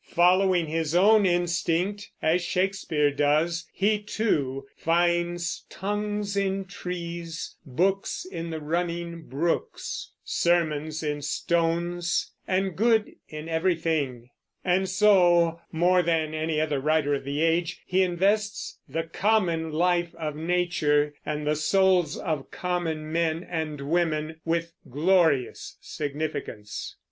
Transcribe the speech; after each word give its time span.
Following 0.15 0.65
his 0.65 0.95
own 0.95 1.27
instinct, 1.27 2.09
as 2.23 2.41
Shakespeare 2.43 3.11
does, 3.11 3.67
he 3.71 3.99
too 4.01 4.65
Finds 4.75 5.63
tongues 5.69 6.35
in 6.35 6.65
trees, 6.65 7.55
books 7.67 8.25
in 8.25 8.49
the 8.49 8.59
running 8.59 9.21
brooks, 9.29 10.11
Sermons 10.23 11.03
in 11.03 11.21
stones, 11.21 12.31
and 12.47 12.75
good 12.75 13.11
in 13.29 13.47
everything. 13.47 14.31
And 14.65 14.89
so, 14.89 15.61
more 15.71 16.01
than 16.01 16.33
any 16.33 16.59
other 16.59 16.79
writer 16.79 17.13
of 17.13 17.23
the 17.23 17.41
age, 17.43 17.83
he 17.85 18.01
invests 18.01 18.79
the 18.89 19.03
common 19.03 19.69
life 19.71 20.15
of 20.15 20.35
nature, 20.35 21.13
and 21.27 21.45
the 21.45 21.55
souls 21.55 22.17
of 22.17 22.49
common 22.49 23.11
men 23.11 23.43
and 23.47 23.81
women, 23.81 24.41
with 24.45 24.73
glorious 24.89 25.77
significance. 25.79 26.95